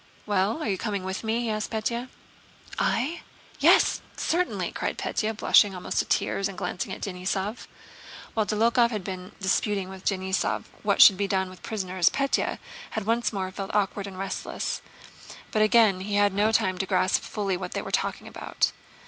[0.25, 2.07] Well, are you coming with me?" he asked Pétya.
[2.79, 3.21] "I?
[3.59, 7.67] Yes, yes, certainly!" cried Pétya, blushing almost to tears and glancing at Denísov.
[8.33, 12.57] While Dólokhov had been disputing with Denísov what should be done with prisoners, Pétya
[12.89, 14.81] had once more felt awkward and restless;
[15.51, 18.71] but again he had no time to grasp fully what they were talking about.